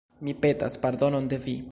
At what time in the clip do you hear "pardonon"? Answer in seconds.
0.87-1.29